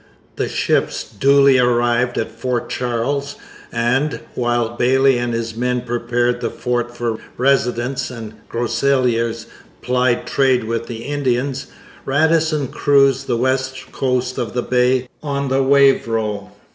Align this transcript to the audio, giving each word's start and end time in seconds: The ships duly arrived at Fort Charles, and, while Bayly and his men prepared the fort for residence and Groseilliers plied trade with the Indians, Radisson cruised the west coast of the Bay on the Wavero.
The 0.35 0.49
ships 0.49 1.03
duly 1.03 1.59
arrived 1.59 2.17
at 2.17 2.31
Fort 2.31 2.71
Charles, 2.71 3.35
and, 3.71 4.19
while 4.33 4.75
Bayly 4.75 5.19
and 5.19 5.31
his 5.31 5.55
men 5.55 5.81
prepared 5.81 6.41
the 6.41 6.49
fort 6.49 6.97
for 6.97 7.19
residence 7.37 8.09
and 8.09 8.33
Groseilliers 8.49 9.45
plied 9.83 10.25
trade 10.25 10.63
with 10.63 10.87
the 10.87 11.03
Indians, 11.03 11.67
Radisson 12.03 12.69
cruised 12.69 13.27
the 13.27 13.37
west 13.37 13.91
coast 13.91 14.39
of 14.39 14.55
the 14.55 14.63
Bay 14.63 15.07
on 15.21 15.49
the 15.49 15.61
Wavero. 15.61 16.49